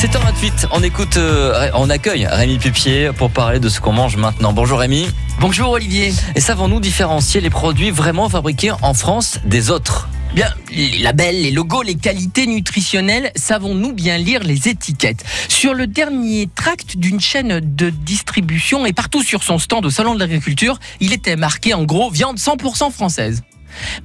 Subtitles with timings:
[0.00, 4.54] 7h28, on écoute, euh, on accueille Rémi Pupier pour parler de ce qu'on mange maintenant.
[4.54, 5.06] Bonjour Rémi.
[5.40, 6.14] Bonjour Olivier.
[6.34, 10.08] Et savons-nous différencier les produits vraiment fabriqués en France des autres?
[10.34, 15.22] Bien, les labels, les logos, les qualités nutritionnelles, savons-nous bien lire les étiquettes?
[15.48, 20.14] Sur le dernier tract d'une chaîne de distribution et partout sur son stand au Salon
[20.14, 23.42] de l'Agriculture, il était marqué en gros viande 100% française.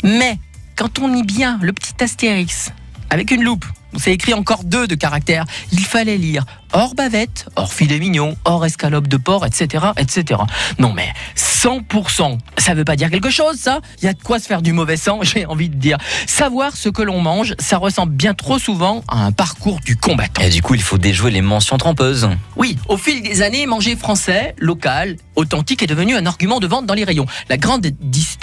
[0.03, 0.39] Mais
[0.75, 2.73] quand on lit bien le petit astérix
[3.09, 3.65] avec une loupe,
[3.97, 8.65] c'est écrit encore deux de caractères, il fallait lire hors bavette, hors filet mignon, hors
[8.65, 10.41] escalope de porc, etc., etc.
[10.77, 14.39] Non mais 100%, ça veut pas dire quelque chose, ça Il y a de quoi
[14.39, 15.97] se faire du mauvais sang, j'ai envie de dire.
[16.27, 20.41] Savoir ce que l'on mange, ça ressemble bien trop souvent à un parcours du combattant.
[20.41, 22.29] Et du coup, il faut déjouer les mentions trompeuses.
[22.57, 26.85] Oui, au fil des années, manger français, local, authentique est devenu un argument de vente
[26.85, 27.25] dans les rayons.
[27.49, 27.87] La grande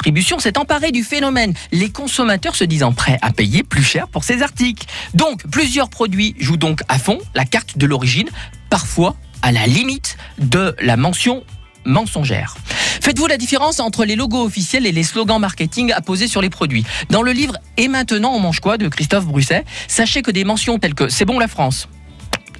[0.02, 4.25] distribution s'est emparée du phénomène, les consommateurs se disant prêts à payer plus cher pour
[4.25, 4.84] ces articles.
[5.15, 8.28] Donc, plusieurs produits jouent donc à fond la carte de l'origine,
[8.69, 11.44] parfois à la limite de la mention
[11.84, 12.56] mensongère.
[13.00, 16.84] Faites-vous la différence entre les logos officiels et les slogans marketing apposés sur les produits
[17.09, 20.81] Dans le livre Et maintenant on mange quoi de Christophe Brusset, sachez que des mentions
[20.81, 21.87] telles que C'est bon la France,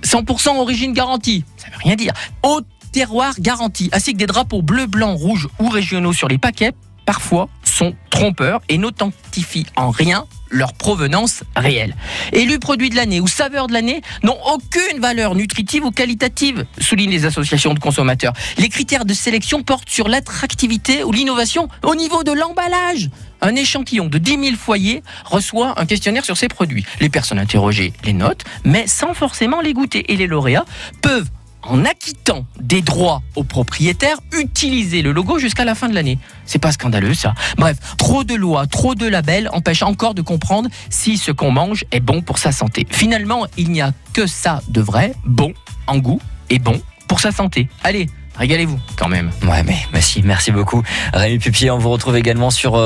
[0.05, 2.13] 100% origine garantie, ça veut rien dire,
[2.45, 2.61] au
[2.93, 6.71] terroir garanti, ainsi que des drapeaux bleu, blanc, rouge ou régionaux sur les paquets,
[7.05, 11.97] parfois sont trompeurs et n'authentifient en rien leur provenance réelle.
[12.33, 17.11] Élus produits de l'année ou saveurs de l'année n'ont aucune valeur nutritive ou qualitative, soulignent
[17.11, 18.35] les associations de consommateurs.
[18.59, 23.09] Les critères de sélection portent sur l'attractivité ou l'innovation au niveau de l'emballage.
[23.41, 26.85] Un échantillon de 10 000 foyers reçoit un questionnaire sur ces produits.
[27.01, 30.13] Les personnes interrogées les notent, mais sans forcément les goûter.
[30.13, 30.67] Et les lauréats
[31.01, 31.29] peuvent
[31.63, 36.19] en acquittant des droits aux propriétaires, utiliser le logo jusqu'à la fin de l'année.
[36.45, 37.35] C'est pas scandaleux ça.
[37.57, 41.85] Bref, trop de lois, trop de labels empêchent encore de comprendre si ce qu'on mange
[41.93, 42.87] est bon pour sa santé.
[42.91, 45.53] Finalement, il n'y a que ça de vrai, bon
[45.87, 47.69] en goût et bon pour sa santé.
[47.83, 49.31] Allez, régalez-vous quand même.
[49.43, 50.83] Ouais, mais merci, merci beaucoup.
[51.13, 52.75] Rémi Pupier, on vous retrouve également sur...
[52.75, 52.81] Euh,